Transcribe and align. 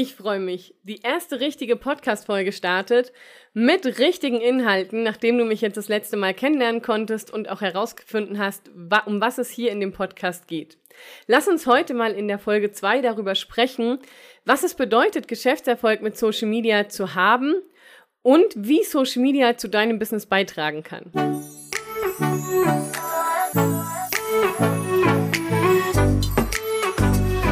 Ich 0.00 0.14
freue 0.14 0.38
mich. 0.38 0.76
Die 0.84 1.00
erste 1.02 1.40
richtige 1.40 1.74
Podcast-Folge 1.74 2.52
startet 2.52 3.12
mit 3.52 3.84
richtigen 3.98 4.40
Inhalten, 4.40 5.02
nachdem 5.02 5.36
du 5.38 5.44
mich 5.44 5.60
jetzt 5.60 5.76
das 5.76 5.88
letzte 5.88 6.16
Mal 6.16 6.34
kennenlernen 6.34 6.82
konntest 6.82 7.32
und 7.32 7.48
auch 7.48 7.62
herausgefunden 7.62 8.38
hast, 8.38 8.70
um 9.06 9.20
was 9.20 9.38
es 9.38 9.50
hier 9.50 9.72
in 9.72 9.80
dem 9.80 9.90
Podcast 9.90 10.46
geht. 10.46 10.78
Lass 11.26 11.48
uns 11.48 11.66
heute 11.66 11.94
mal 11.94 12.12
in 12.12 12.28
der 12.28 12.38
Folge 12.38 12.70
2 12.70 13.00
darüber 13.00 13.34
sprechen, 13.34 13.98
was 14.44 14.62
es 14.62 14.76
bedeutet, 14.76 15.26
Geschäftserfolg 15.26 16.00
mit 16.00 16.16
Social 16.16 16.46
Media 16.46 16.88
zu 16.88 17.16
haben 17.16 17.56
und 18.22 18.54
wie 18.54 18.84
Social 18.84 19.20
Media 19.20 19.56
zu 19.56 19.66
deinem 19.66 19.98
Business 19.98 20.26
beitragen 20.26 20.84
kann. 20.84 21.10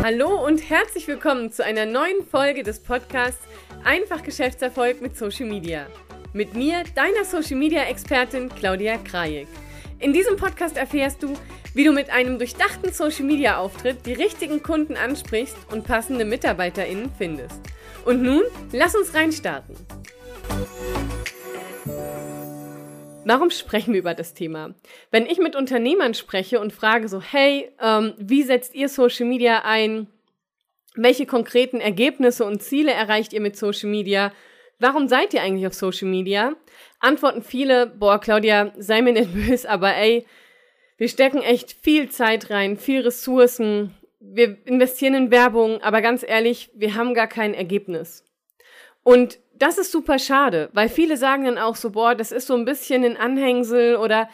Hallo 0.09 0.47
und 0.47 0.71
herzlich 0.71 1.09
willkommen 1.09 1.51
zu 1.51 1.65
einer 1.65 1.85
neuen 1.85 2.25
Folge 2.31 2.63
des 2.63 2.79
Podcasts 2.79 3.43
Einfach 3.83 4.23
Geschäftserfolg 4.23 5.03
mit 5.03 5.17
Social 5.17 5.47
Media. 5.47 5.89
Mit 6.33 6.55
mir, 6.55 6.85
deiner 6.95 7.25
Social 7.25 7.57
Media 7.57 7.83
Expertin 7.83 8.49
Claudia 8.49 8.99
Krajek. 8.99 9.49
In 9.99 10.13
diesem 10.13 10.37
Podcast 10.37 10.77
erfährst 10.77 11.25
du, 11.25 11.35
wie 11.75 11.83
du 11.83 11.91
mit 11.91 12.11
einem 12.11 12.39
durchdachten 12.39 12.93
Social 12.93 13.25
Media 13.25 13.59
Auftritt 13.59 14.07
die 14.07 14.13
richtigen 14.13 14.63
Kunden 14.63 14.97
ansprichst 14.97 15.57
und 15.73 15.83
passende 15.85 16.25
MitarbeiterInnen 16.25 17.11
findest. 17.19 17.61
Und 18.05 18.23
nun, 18.23 18.45
lass 18.71 18.95
uns 18.95 19.13
reinstarten. 19.13 19.75
Warum 23.29 23.51
sprechen 23.51 23.93
wir 23.93 23.99
über 23.99 24.15
das 24.15 24.35
Thema? 24.35 24.77
Wenn 25.11 25.27
ich 25.27 25.39
mit 25.39 25.57
Unternehmern 25.57 26.15
spreche 26.15 26.61
und 26.61 26.73
frage 26.73 27.09
so, 27.09 27.21
hey, 27.21 27.69
ähm, 27.83 28.15
wie 28.19 28.45
setzt 28.45 28.73
ihr 28.77 28.89
Social 28.89 29.27
Media 29.27 29.65
ein? 29.65 30.07
Welche 30.95 31.27
konkreten 31.27 31.81
Ergebnisse 31.81 32.45
und 32.45 32.63
Ziele 32.63 32.93
erreicht 32.93 33.33
ihr 33.33 33.41
mit 33.41 33.57
Social 33.57 33.91
Media? 33.91 34.33
Warum 34.79 35.09
seid 35.09 35.35
ihr 35.35 35.43
eigentlich 35.43 35.67
auf 35.67 35.75
Social 35.75 36.07
Media? 36.07 36.55
Antworten 37.01 37.43
viele, 37.43 37.89
boah, 37.89 38.21
Claudia, 38.21 38.73
sei 38.79 39.03
mir 39.03 39.13
nicht 39.13 39.35
böse, 39.49 39.69
aber 39.69 39.97
ey, 39.97 40.25
wir 40.97 41.09
stecken 41.09 41.43
echt 41.43 41.73
viel 41.73 42.09
Zeit 42.09 42.51
rein, 42.51 42.77
viel 42.77 43.01
Ressourcen, 43.01 43.93
wir 44.21 44.57
investieren 44.69 45.15
in 45.15 45.31
Werbung, 45.33 45.83
aber 45.83 46.01
ganz 46.01 46.25
ehrlich, 46.25 46.71
wir 46.77 46.95
haben 46.95 47.13
gar 47.13 47.27
kein 47.27 47.55
Ergebnis. 47.55 48.25
Und 49.07 49.39
das 49.55 49.79
ist 49.79 49.93
super 49.93 50.19
schade, 50.19 50.69
weil 50.73 50.89
viele 50.89 51.17
sagen 51.17 51.45
dann 51.45 51.59
auch 51.59 51.77
so, 51.77 51.91
boah, 51.91 52.17
das 52.17 52.33
ist 52.33 52.49
so 52.49 52.57
ein 52.57 52.65
bisschen 52.65 53.05
ein 53.05 53.17
Anhängsel 53.17 53.95
oder 53.95 54.29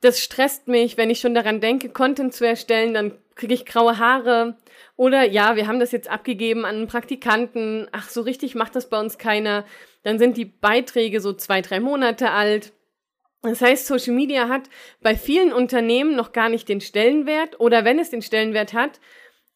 das 0.00 0.20
stresst 0.20 0.66
mich, 0.66 0.96
wenn 0.96 1.10
ich 1.10 1.20
schon 1.20 1.32
daran 1.32 1.60
denke, 1.60 1.90
Content 1.90 2.34
zu 2.34 2.44
erstellen, 2.44 2.92
dann 2.92 3.12
kriege 3.36 3.54
ich 3.54 3.64
graue 3.64 4.00
Haare. 4.00 4.56
Oder 4.96 5.22
ja, 5.22 5.54
wir 5.54 5.68
haben 5.68 5.78
das 5.78 5.92
jetzt 5.92 6.10
abgegeben 6.10 6.64
an 6.64 6.74
einen 6.74 6.86
Praktikanten. 6.88 7.86
Ach, 7.92 8.08
so 8.08 8.20
richtig 8.20 8.56
macht 8.56 8.74
das 8.74 8.88
bei 8.88 8.98
uns 8.98 9.16
keiner. 9.16 9.64
Dann 10.02 10.18
sind 10.18 10.36
die 10.36 10.44
Beiträge 10.44 11.20
so 11.20 11.32
zwei, 11.32 11.62
drei 11.62 11.78
Monate 11.78 12.32
alt. 12.32 12.72
Das 13.42 13.60
heißt, 13.60 13.86
Social 13.86 14.12
Media 14.12 14.48
hat 14.48 14.62
bei 15.02 15.14
vielen 15.14 15.52
Unternehmen 15.52 16.16
noch 16.16 16.32
gar 16.32 16.48
nicht 16.48 16.68
den 16.68 16.80
Stellenwert 16.80 17.60
oder 17.60 17.84
wenn 17.84 18.00
es 18.00 18.10
den 18.10 18.22
Stellenwert 18.22 18.72
hat, 18.72 18.98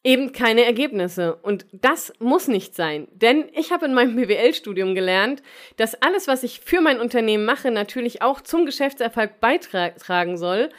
eben 0.03 0.31
keine 0.31 0.65
Ergebnisse. 0.65 1.35
Und 1.35 1.65
das 1.71 2.13
muss 2.19 2.47
nicht 2.47 2.75
sein. 2.75 3.07
Denn 3.13 3.49
ich 3.53 3.71
habe 3.71 3.85
in 3.85 3.93
meinem 3.93 4.15
BWL-Studium 4.17 4.95
gelernt, 4.95 5.41
dass 5.77 6.01
alles, 6.01 6.27
was 6.27 6.43
ich 6.43 6.59
für 6.59 6.81
mein 6.81 6.99
Unternehmen 6.99 7.45
mache, 7.45 7.71
natürlich 7.71 8.21
auch 8.21 8.41
zum 8.41 8.65
Geschäftserfolg 8.65 9.39
beitragen 9.39 10.37
soll. 10.37 10.69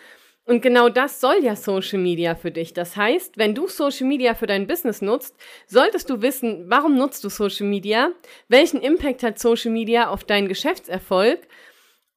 Und 0.44 0.60
genau 0.60 0.88
das 0.88 1.20
soll 1.20 1.36
ja 1.42 1.54
Social 1.54 2.00
Media 2.00 2.34
für 2.34 2.50
dich. 2.50 2.74
Das 2.74 2.96
heißt, 2.96 3.38
wenn 3.38 3.54
du 3.54 3.68
Social 3.68 4.08
Media 4.08 4.34
für 4.34 4.48
dein 4.48 4.66
Business 4.66 5.00
nutzt, 5.00 5.36
solltest 5.68 6.10
du 6.10 6.20
wissen, 6.20 6.64
warum 6.68 6.96
nutzt 6.96 7.22
du 7.22 7.28
Social 7.28 7.66
Media, 7.66 8.10
welchen 8.48 8.80
Impact 8.80 9.22
hat 9.22 9.38
Social 9.38 9.70
Media 9.70 10.08
auf 10.08 10.24
deinen 10.24 10.48
Geschäftserfolg 10.48 11.46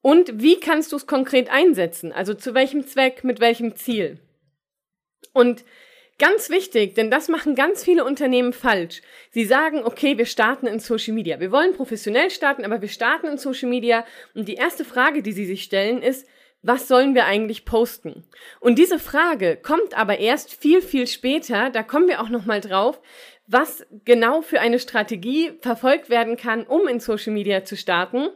und 0.02 0.42
wie 0.42 0.60
kannst 0.60 0.92
du 0.92 0.96
es 0.96 1.06
konkret 1.06 1.52
einsetzen? 1.52 2.12
Also 2.12 2.34
zu 2.34 2.56
welchem 2.56 2.88
Zweck, 2.88 3.24
mit 3.24 3.40
welchem 3.40 3.76
Ziel? 3.76 4.20
Und 5.34 5.64
Ganz 6.18 6.50
wichtig, 6.50 6.96
denn 6.96 7.12
das 7.12 7.28
machen 7.28 7.56
ganz 7.56 7.84
viele 7.84 8.06
Unternehmen 8.06 8.54
falsch. 8.54 9.02
Sie 9.32 9.44
sagen, 9.44 9.84
okay, 9.84 10.18
wir 10.18 10.26
starten 10.26 10.66
in 10.66 10.80
Social 10.80 11.14
Media. 11.14 11.42
Wir 11.42 11.52
wollen 11.52 11.74
professionell 11.74 12.30
starten, 12.30 12.64
aber 12.64 12.82
wir 12.82 12.88
starten 12.88 13.28
in 13.28 13.38
Social 13.38 13.68
Media. 13.68 14.06
Und 14.34 14.48
die 14.48 14.54
erste 14.54 14.86
Frage, 14.86 15.22
die 15.22 15.34
sie 15.34 15.46
sich 15.46 15.64
stellen, 15.64 16.02
ist, 16.02 16.26
was 16.62 16.88
sollen 16.88 17.16
wir 17.16 17.26
eigentlich 17.26 17.66
posten? 17.66 18.24
Und 18.62 18.80
diese 18.80 18.98
Frage 18.98 19.58
kommt 19.58 19.96
aber 19.96 20.18
erst 20.20 20.54
viel, 20.54 20.82
viel 20.82 21.06
später. 21.06 21.70
Da 21.70 21.84
kommen 21.84 22.08
wir 22.08 22.22
auch 22.22 22.30
nochmal 22.30 22.62
drauf, 22.62 23.02
was 23.48 23.86
genau 24.06 24.42
für 24.42 24.60
eine 24.60 24.80
Strategie 24.80 25.52
verfolgt 25.62 26.10
werden 26.10 26.36
kann, 26.36 26.64
um 26.64 26.88
in 26.88 27.00
Social 27.00 27.32
Media 27.32 27.64
zu 27.64 27.78
starten. 27.78 28.30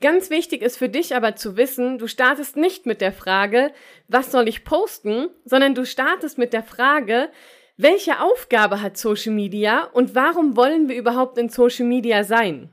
Ganz 0.00 0.28
wichtig 0.28 0.60
ist 0.62 0.76
für 0.76 0.88
dich 0.88 1.14
aber 1.14 1.34
zu 1.34 1.56
wissen, 1.56 1.98
du 1.98 2.06
startest 2.06 2.56
nicht 2.56 2.84
mit 2.84 3.00
der 3.00 3.12
Frage, 3.12 3.72
was 4.08 4.30
soll 4.30 4.48
ich 4.48 4.64
posten, 4.64 5.28
sondern 5.44 5.74
du 5.74 5.86
startest 5.86 6.36
mit 6.36 6.52
der 6.52 6.62
Frage, 6.62 7.30
welche 7.76 8.20
Aufgabe 8.20 8.82
hat 8.82 8.98
Social 8.98 9.32
Media 9.32 9.84
und 9.84 10.14
warum 10.14 10.56
wollen 10.56 10.90
wir 10.90 10.96
überhaupt 10.96 11.38
in 11.38 11.48
Social 11.48 11.86
Media 11.86 12.24
sein? 12.24 12.70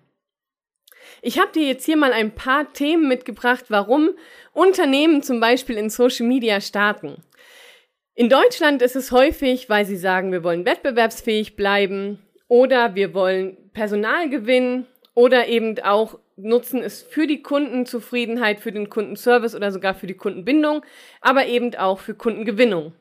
Ich 1.22 1.40
habe 1.40 1.52
dir 1.53 1.66
jetzt 1.66 1.86
hier 1.86 1.96
mal 1.96 2.12
ein 2.12 2.36
paar 2.36 2.74
Themen 2.74 3.08
mitgebracht, 3.08 3.66
warum 3.70 4.09
Unternehmen 4.52 5.24
zum 5.24 5.40
Beispiel 5.40 5.78
in 5.78 5.90
Social 5.90 6.28
Media 6.28 6.59
starten. 6.59 7.24
In 8.19 8.29
Deutschland 8.29 8.81
ist 8.81 8.95
es 8.95 9.11
häufig, 9.11 9.69
weil 9.69 9.85
sie 9.85 9.95
sagen, 9.95 10.31
wir 10.31 10.44
wollen 10.44 10.66
wettbewerbsfähig 10.66 11.55
bleiben 11.55 12.17
oder 12.47 12.95
wir 12.95 13.13
wollen 13.13 13.55
Personal 13.73 14.28
gewinnen 14.28 14.88
oder 15.13 15.47
eben 15.47 15.79
auch 15.83 16.17
nutzen 16.35 16.81
es 16.81 17.03
für 17.03 17.28
die 17.28 17.44
Kundenzufriedenheit, 17.44 18.59
für 18.59 18.72
den 18.72 18.89
Kundenservice 18.89 19.53
oder 19.53 19.72
sogar 19.72 19.94
für 19.94 20.07
die 20.07 20.16
Kundenbindung, 20.16 20.83
aber 21.22 21.45
eben 21.45 21.75
auch 21.75 22.00
für 22.00 22.16
Kundengewinnung. 22.16 22.94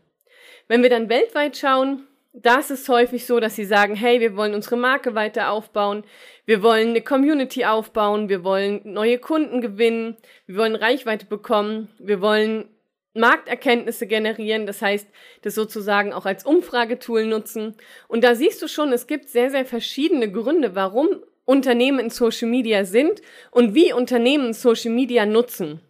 Wenn 0.69 0.83
wir 0.83 0.91
dann 0.91 1.09
weltweit 1.09 1.57
schauen, 1.57 2.03
da 2.35 2.57
ist 2.57 2.87
häufig 2.91 3.25
so, 3.25 3.41
dass 3.41 3.57
sie 3.57 3.65
sagen, 3.65 3.95
hey, 3.95 4.21
wir 4.21 4.37
wollen 4.37 4.53
unsere 4.53 4.77
Marke 4.77 5.15
weiter 5.15 5.51
aufbauen, 5.51 6.05
wir 6.45 6.63
wollen 6.63 6.91
eine 6.91 7.01
Community 7.01 7.65
aufbauen, 7.65 8.29
wir 8.29 8.45
wollen 8.45 8.83
neue 8.85 9.19
Kunden 9.19 9.63
gewinnen, 9.63 10.19
wir 10.47 10.59
wollen 10.59 10.75
Reichweite 10.75 11.25
bekommen, 11.25 11.89
wir 11.99 12.21
wollen 12.21 12.69
Markterkenntnisse 13.17 14.07
generieren, 14.07 14.67
das 14.67 14.83
heißt, 14.83 15.09
das 15.43 15.55
sozusagen 15.55 16.13
auch 16.13 16.27
als 16.27 16.45
Umfragetool 16.45 17.27
nutzen. 17.27 17.75
Und 18.09 18.23
da 18.25 18.35
siehst 18.35 18.63
du 18.63 18.69
schon, 18.69 18.93
es 18.93 19.07
gibt 19.07 19.29
sehr, 19.29 19.51
sehr 19.51 19.65
verschiedene 19.65 20.31
Gründe, 20.31 20.75
warum 20.75 21.09
Unternehmen 21.45 21.99
in 21.99 22.11
Social 22.11 22.49
Media 22.49 22.85
sind 22.85 23.23
und 23.51 23.75
wie 23.75 23.93
Unternehmen 23.93 24.53
Social 24.53 24.93
Media 24.93 25.27
nutzen. 25.27 25.81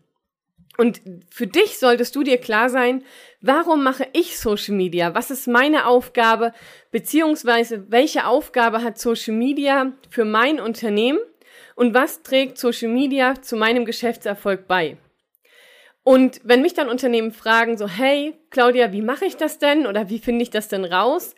Und 0.76 1.00
für 1.30 1.46
dich 1.46 1.78
solltest 1.78 2.14
du 2.16 2.22
dir 2.22 2.38
klar 2.38 2.68
sein, 2.68 3.02
warum 3.40 3.82
mache 3.82 4.06
ich 4.12 4.38
Social 4.38 4.74
Media? 4.74 5.14
Was 5.14 5.30
ist 5.30 5.48
meine 5.48 5.86
Aufgabe? 5.86 6.52
Beziehungsweise 6.90 7.90
welche 7.90 8.26
Aufgabe 8.26 8.82
hat 8.82 8.98
Social 8.98 9.34
Media 9.34 9.92
für 10.10 10.26
mein 10.26 10.60
Unternehmen? 10.60 11.18
Und 11.74 11.94
was 11.94 12.22
trägt 12.22 12.58
Social 12.58 12.88
Media 12.88 13.40
zu 13.40 13.56
meinem 13.56 13.84
Geschäftserfolg 13.84 14.68
bei? 14.68 14.98
Und 16.08 16.40
wenn 16.44 16.62
mich 16.62 16.72
dann 16.72 16.88
Unternehmen 16.88 17.32
fragen, 17.32 17.76
so, 17.76 17.88
hey, 17.88 18.34
Claudia, 18.50 18.92
wie 18.92 19.02
mache 19.02 19.24
ich 19.24 19.36
das 19.36 19.58
denn 19.58 19.88
oder 19.88 20.08
wie 20.08 20.20
finde 20.20 20.44
ich 20.44 20.50
das 20.50 20.68
denn 20.68 20.84
raus? 20.84 21.34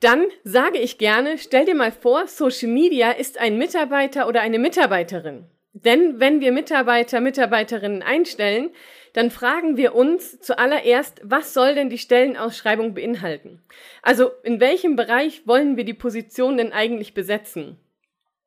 Dann 0.00 0.24
sage 0.44 0.78
ich 0.78 0.96
gerne, 0.96 1.36
stell 1.36 1.66
dir 1.66 1.74
mal 1.74 1.92
vor, 1.92 2.26
Social 2.26 2.70
Media 2.70 3.10
ist 3.10 3.36
ein 3.36 3.58
Mitarbeiter 3.58 4.28
oder 4.28 4.40
eine 4.40 4.58
Mitarbeiterin. 4.58 5.44
Denn 5.74 6.18
wenn 6.20 6.40
wir 6.40 6.52
Mitarbeiter, 6.52 7.20
Mitarbeiterinnen 7.20 8.02
einstellen, 8.02 8.70
dann 9.12 9.30
fragen 9.30 9.76
wir 9.76 9.94
uns 9.94 10.40
zuallererst, 10.40 11.20
was 11.22 11.52
soll 11.52 11.74
denn 11.74 11.90
die 11.90 11.98
Stellenausschreibung 11.98 12.94
beinhalten? 12.94 13.60
Also 14.00 14.30
in 14.42 14.58
welchem 14.58 14.96
Bereich 14.96 15.46
wollen 15.46 15.76
wir 15.76 15.84
die 15.84 15.92
Position 15.92 16.56
denn 16.56 16.72
eigentlich 16.72 17.12
besetzen? 17.12 17.78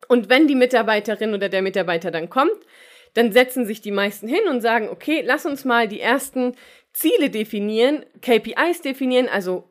Und 0.08 0.28
wenn 0.28 0.48
die 0.48 0.56
Mitarbeiterin 0.56 1.36
oder 1.36 1.50
der 1.50 1.62
Mitarbeiter 1.62 2.10
dann 2.10 2.32
kommt, 2.32 2.66
dann 3.14 3.32
setzen 3.32 3.66
sich 3.66 3.82
die 3.82 3.92
meisten 3.92 4.28
hin 4.28 4.48
und 4.50 4.62
sagen, 4.62 4.90
okay, 4.90 5.22
lass 5.26 5.46
uns 5.46 5.66
mal 5.66 5.88
die 5.88 6.00
ersten 6.00 6.56
Ziele 6.94 7.30
definieren, 7.30 8.06
KPIs 8.22 8.82
definieren, 8.82 9.30
also 9.30 9.70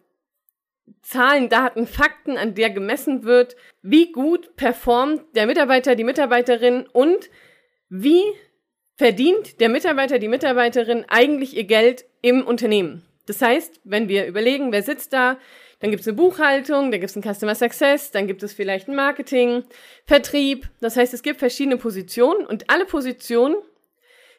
Zahlen, 1.02 1.48
Daten, 1.48 1.86
Fakten, 1.86 2.38
an 2.38 2.54
der 2.54 2.70
gemessen 2.70 3.24
wird, 3.24 3.56
wie 3.82 4.12
gut 4.12 4.56
performt 4.56 5.22
der 5.34 5.46
Mitarbeiter, 5.46 5.94
die 5.94 6.04
Mitarbeiterin 6.04 6.86
und 6.92 7.30
wie 7.88 8.22
verdient 8.96 9.60
der 9.60 9.68
Mitarbeiter, 9.68 10.18
die 10.18 10.28
Mitarbeiterin 10.28 11.04
eigentlich 11.08 11.56
ihr 11.56 11.64
Geld 11.64 12.04
im 12.22 12.46
Unternehmen. 12.46 13.04
Das 13.26 13.42
heißt, 13.42 13.80
wenn 13.84 14.08
wir 14.08 14.26
überlegen, 14.26 14.72
wer 14.72 14.82
sitzt 14.82 15.12
da, 15.12 15.38
dann 15.80 15.90
gibt 15.90 16.00
es 16.00 16.08
eine 16.08 16.16
Buchhaltung, 16.16 16.90
dann 16.90 17.00
gibt 17.00 17.10
es 17.10 17.16
ein 17.16 17.22
Customer 17.22 17.54
Success, 17.54 18.10
dann 18.10 18.26
gibt 18.26 18.42
es 18.42 18.52
vielleicht 18.52 18.88
ein 18.88 18.96
Marketing, 18.96 19.64
Vertrieb. 20.06 20.68
Das 20.80 20.96
heißt, 20.96 21.14
es 21.14 21.22
gibt 21.22 21.38
verschiedene 21.38 21.76
Positionen 21.76 22.46
und 22.46 22.68
alle 22.68 22.84
Positionen 22.84 23.56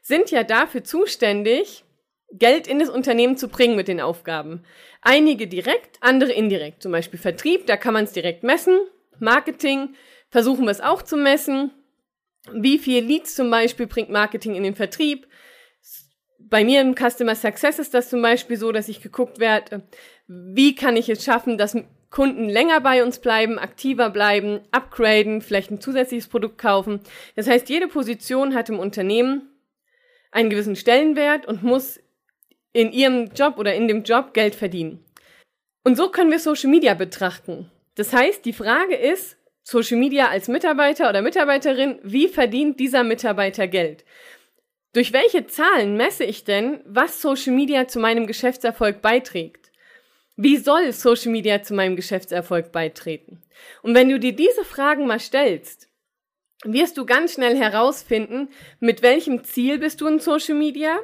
sind 0.02 0.32
ja 0.32 0.44
dafür 0.44 0.84
zuständig, 0.84 1.84
Geld 2.32 2.68
in 2.68 2.80
das 2.80 2.90
Unternehmen 2.90 3.38
zu 3.38 3.48
bringen 3.48 3.76
mit 3.76 3.88
den 3.88 4.02
Aufgaben. 4.02 4.64
Einige 5.02 5.48
direkt, 5.48 5.98
andere 6.02 6.32
indirekt. 6.32 6.84
Zum 6.84 6.92
Beispiel 6.92 7.20
Vertrieb, 7.20 7.66
da 7.66 7.76
kann 7.76 7.94
man 7.94 8.04
es 8.04 8.12
direkt 8.12 8.44
messen. 8.44 8.78
Marketing 9.20 9.96
versuchen 10.30 10.66
wir 10.66 10.72
es 10.72 10.82
auch 10.82 11.02
zu 11.02 11.18
messen. 11.18 11.72
Wie 12.54 12.78
viel 12.78 13.04
Leads 13.04 13.36
zum 13.36 13.50
Beispiel 13.50 13.88
bringt 13.88 14.10
Marketing 14.10 14.56
in 14.56 14.64
den 14.64 14.76
Vertrieb? 14.76 15.28
Bei 16.40 16.64
mir 16.64 16.82
im 16.82 16.96
Customer 16.96 17.36
Success 17.36 17.80
ist 17.80 17.94
das 17.94 18.10
zum 18.10 18.22
Beispiel 18.22 18.58
so, 18.58 18.72
dass 18.72 18.90
ich 18.90 19.02
geguckt 19.02 19.40
werde, 19.40 19.84
wie 20.28 20.74
kann 20.74 20.96
ich 20.96 21.10
es 21.10 21.24
schaffen, 21.24 21.58
dass 21.58 21.76
Kunden 22.10 22.50
länger 22.50 22.82
bei 22.82 23.04
uns 23.04 23.20
bleiben, 23.20 23.60
aktiver 23.60 24.10
bleiben, 24.10 24.62
upgraden, 24.72 25.42
vielleicht 25.42 25.70
ein 25.70 25.82
zusätzliches 25.82 26.28
Produkt 26.28 26.58
kaufen. 26.58 27.02
Das 27.36 27.48
heißt, 27.48 27.70
jede 27.70 27.88
Position 27.88 28.56
hat 28.56 28.70
im 28.70 28.80
Unternehmen 28.80 29.50
einen 30.32 30.50
gewissen 30.50 30.76
Stellenwert 30.76 31.46
und 31.46 31.62
muss 31.62 32.00
in 32.74 32.92
ihrem 32.92 33.30
Job 33.36 33.58
oder 33.58 33.76
in 33.76 33.88
dem 33.88 34.04
Job 34.04 34.34
Geld 34.34 34.56
verdienen. 34.56 35.04
Und 35.84 35.98
so 35.98 36.10
können 36.10 36.32
wir 36.32 36.40
Social 36.40 36.70
Media 36.70 36.94
betrachten. 36.94 37.70
Das 37.96 38.14
heißt, 38.14 38.46
die 38.46 38.54
Frage 38.54 38.96
ist, 38.96 39.38
Social 39.64 39.98
Media 39.98 40.30
als 40.30 40.48
Mitarbeiter 40.48 41.10
oder 41.10 41.22
Mitarbeiterin, 41.22 42.00
wie 42.04 42.28
verdient 42.28 42.80
dieser 42.80 43.04
Mitarbeiter 43.04 43.68
Geld? 43.68 44.04
Durch 44.94 45.14
welche 45.14 45.46
Zahlen 45.46 45.98
messe 45.98 46.24
ich 46.24 46.44
denn, 46.46 46.82
was 46.86 47.22
Social 47.22 47.54
Media 47.54 47.88
zu 47.88 48.00
meinem 48.00 48.26
Geschäftserfolg 48.26 49.02
beiträgt? 49.02 49.72
Wie 50.36 50.58
soll 50.58 50.94
Social 50.94 51.32
Media 51.32 51.62
zu 51.62 51.74
meinem 51.76 51.96
Geschäftserfolg 51.96 52.72
beitreten? 52.72 53.44
Und 53.84 53.94
wenn 53.94 54.10
du 54.10 54.20
dir 54.20 54.34
diese 54.34 54.64
Fragen 54.64 55.06
mal 55.06 55.20
stellst, 55.20 55.90
wirst 56.64 56.98
du 56.98 57.06
ganz 57.06 57.34
schnell 57.34 57.56
herausfinden, 57.56 58.50
mit 58.80 59.02
welchem 59.02 59.44
Ziel 59.44 59.78
bist 59.78 60.02
du 60.02 60.08
in 60.08 60.20
Social 60.20 60.56
Media? 60.56 60.98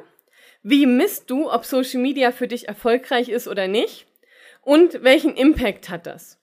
Wie 0.62 0.86
misst 0.86 1.30
du, 1.30 1.50
ob 1.50 1.64
Social 1.64 2.00
Media 2.00 2.32
für 2.32 2.48
dich 2.48 2.66
erfolgreich 2.66 3.28
ist 3.28 3.46
oder 3.46 3.68
nicht? 3.68 4.06
Und 4.62 5.04
welchen 5.04 5.36
Impact 5.36 5.90
hat 5.90 6.06
das? 6.06 6.40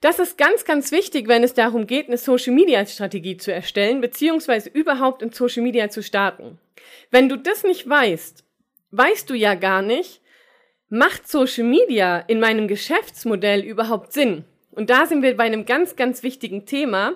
Das 0.00 0.18
ist 0.18 0.38
ganz, 0.38 0.64
ganz 0.64 0.92
wichtig, 0.92 1.28
wenn 1.28 1.44
es 1.44 1.52
darum 1.52 1.86
geht, 1.86 2.08
eine 2.08 2.16
Social-Media-Strategie 2.16 3.36
zu 3.36 3.52
erstellen, 3.52 4.00
beziehungsweise 4.00 4.70
überhaupt 4.70 5.20
in 5.20 5.30
Social 5.30 5.62
Media 5.62 5.90
zu 5.90 6.02
starten. 6.02 6.58
Wenn 7.10 7.28
du 7.28 7.36
das 7.36 7.64
nicht 7.64 7.86
weißt, 7.86 8.42
weißt 8.92 9.28
du 9.28 9.34
ja 9.34 9.54
gar 9.54 9.82
nicht, 9.82 10.22
macht 10.88 11.28
Social 11.28 11.64
Media 11.64 12.18
in 12.18 12.40
meinem 12.40 12.66
Geschäftsmodell 12.66 13.60
überhaupt 13.60 14.14
Sinn? 14.14 14.44
Und 14.70 14.88
da 14.88 15.04
sind 15.04 15.22
wir 15.22 15.36
bei 15.36 15.44
einem 15.44 15.66
ganz, 15.66 15.96
ganz 15.96 16.22
wichtigen 16.22 16.64
Thema, 16.64 17.14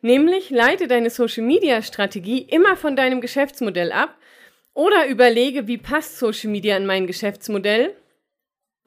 nämlich 0.00 0.50
leite 0.50 0.88
deine 0.88 1.10
Social-Media-Strategie 1.10 2.42
immer 2.42 2.76
von 2.76 2.96
deinem 2.96 3.20
Geschäftsmodell 3.20 3.92
ab 3.92 4.18
oder 4.72 5.06
überlege, 5.06 5.68
wie 5.68 5.78
passt 5.78 6.18
Social 6.18 6.50
Media 6.50 6.76
in 6.76 6.86
mein 6.86 7.06
Geschäftsmodell 7.06 7.94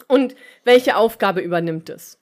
und 0.10 0.36
welche 0.66 0.98
Aufgabe 0.98 1.40
übernimmt 1.40 1.90
es. 1.90 2.20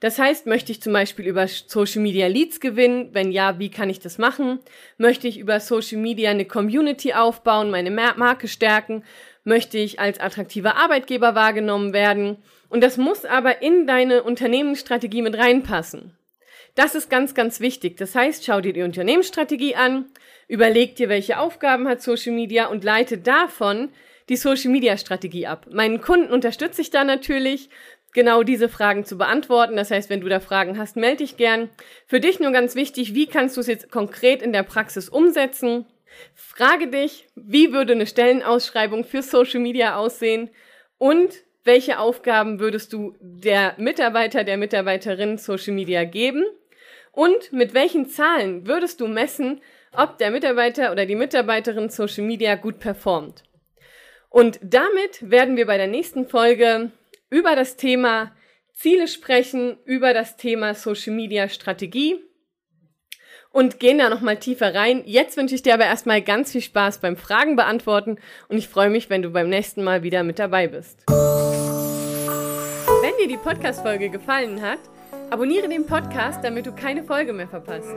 Das 0.00 0.18
heißt, 0.18 0.46
möchte 0.46 0.72
ich 0.72 0.82
zum 0.82 0.92
Beispiel 0.92 1.26
über 1.26 1.46
Social 1.48 2.02
Media 2.02 2.26
Leads 2.26 2.60
gewinnen? 2.60 3.10
Wenn 3.12 3.32
ja, 3.32 3.58
wie 3.58 3.70
kann 3.70 3.88
ich 3.88 4.00
das 4.00 4.18
machen? 4.18 4.60
Möchte 4.98 5.26
ich 5.26 5.38
über 5.38 5.58
Social 5.60 5.98
Media 5.98 6.30
eine 6.30 6.44
Community 6.44 7.14
aufbauen, 7.14 7.70
meine 7.70 7.90
Marke 7.90 8.48
stärken? 8.48 9.04
Möchte 9.44 9.78
ich 9.78 9.98
als 9.98 10.20
attraktiver 10.20 10.76
Arbeitgeber 10.76 11.34
wahrgenommen 11.34 11.92
werden? 11.92 12.36
Und 12.68 12.82
das 12.82 12.96
muss 12.96 13.24
aber 13.24 13.62
in 13.62 13.86
deine 13.86 14.22
Unternehmensstrategie 14.22 15.22
mit 15.22 15.38
reinpassen. 15.38 16.16
Das 16.74 16.94
ist 16.94 17.08
ganz, 17.08 17.34
ganz 17.34 17.60
wichtig. 17.60 17.96
Das 17.96 18.14
heißt, 18.14 18.44
schau 18.44 18.60
dir 18.60 18.74
die 18.74 18.82
Unternehmensstrategie 18.82 19.76
an, 19.76 20.06
überleg 20.46 20.94
dir, 20.96 21.08
welche 21.08 21.38
Aufgaben 21.38 21.88
hat 21.88 22.02
Social 22.02 22.32
Media 22.32 22.66
und 22.66 22.84
leite 22.84 23.16
davon 23.16 23.88
die 24.28 24.36
Social 24.36 24.70
Media 24.70 24.98
Strategie 24.98 25.46
ab. 25.46 25.66
Meinen 25.70 26.00
Kunden 26.00 26.32
unterstütze 26.32 26.82
ich 26.82 26.90
da 26.90 27.04
natürlich 27.04 27.70
genau 28.16 28.42
diese 28.42 28.68
Fragen 28.68 29.04
zu 29.04 29.16
beantworten. 29.16 29.76
Das 29.76 29.92
heißt, 29.92 30.10
wenn 30.10 30.20
du 30.20 30.28
da 30.28 30.40
Fragen 30.40 30.76
hast, 30.78 30.96
melde 30.96 31.18
dich 31.18 31.36
gern. 31.36 31.70
Für 32.06 32.18
dich 32.18 32.40
nur 32.40 32.50
ganz 32.50 32.74
wichtig, 32.74 33.14
wie 33.14 33.26
kannst 33.26 33.56
du 33.56 33.60
es 33.60 33.68
jetzt 33.68 33.92
konkret 33.92 34.42
in 34.42 34.52
der 34.52 34.64
Praxis 34.64 35.08
umsetzen? 35.08 35.86
Frage 36.34 36.88
dich, 36.88 37.28
wie 37.36 37.72
würde 37.72 37.92
eine 37.92 38.06
Stellenausschreibung 38.06 39.04
für 39.04 39.22
Social 39.22 39.60
Media 39.60 39.96
aussehen 39.96 40.50
und 40.98 41.30
welche 41.62 41.98
Aufgaben 41.98 42.58
würdest 42.58 42.92
du 42.92 43.14
der 43.20 43.74
Mitarbeiter, 43.76 44.44
der 44.44 44.56
Mitarbeiterin 44.56 45.36
Social 45.36 45.74
Media 45.74 46.04
geben? 46.04 46.44
Und 47.12 47.52
mit 47.52 47.74
welchen 47.74 48.08
Zahlen 48.08 48.66
würdest 48.66 49.00
du 49.00 49.08
messen, 49.08 49.60
ob 49.92 50.16
der 50.18 50.30
Mitarbeiter 50.30 50.92
oder 50.92 51.06
die 51.06 51.16
Mitarbeiterin 51.16 51.90
Social 51.90 52.24
Media 52.24 52.54
gut 52.54 52.78
performt? 52.78 53.42
Und 54.30 54.58
damit 54.62 55.30
werden 55.30 55.56
wir 55.56 55.66
bei 55.66 55.76
der 55.76 55.86
nächsten 55.86 56.26
Folge 56.28 56.92
über 57.30 57.56
das 57.56 57.76
Thema 57.76 58.32
Ziele 58.72 59.08
sprechen, 59.08 59.78
über 59.84 60.12
das 60.12 60.36
Thema 60.36 60.74
Social 60.74 61.14
Media 61.14 61.48
Strategie 61.48 62.20
und 63.50 63.80
gehen 63.80 63.96
da 63.98 64.10
nochmal 64.10 64.36
tiefer 64.36 64.74
rein. 64.74 65.02
Jetzt 65.06 65.38
wünsche 65.38 65.54
ich 65.54 65.62
dir 65.62 65.72
aber 65.74 65.86
erstmal 65.86 66.20
ganz 66.20 66.52
viel 66.52 66.60
Spaß 66.60 66.98
beim 66.98 67.16
Fragen 67.16 67.56
beantworten 67.56 68.18
und 68.48 68.58
ich 68.58 68.68
freue 68.68 68.90
mich, 68.90 69.08
wenn 69.08 69.22
du 69.22 69.30
beim 69.30 69.48
nächsten 69.48 69.82
Mal 69.82 70.02
wieder 70.02 70.22
mit 70.24 70.38
dabei 70.38 70.68
bist. 70.68 71.04
Wenn 73.00 73.16
dir 73.18 73.28
die 73.28 73.38
Podcast-Folge 73.38 74.10
gefallen 74.10 74.60
hat, 74.60 74.80
abonniere 75.30 75.68
den 75.68 75.86
Podcast, 75.86 76.44
damit 76.44 76.66
du 76.66 76.72
keine 76.72 77.02
Folge 77.02 77.32
mehr 77.32 77.48
verpasst. 77.48 77.94